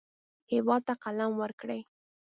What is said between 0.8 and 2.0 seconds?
ته قلم ورکړئ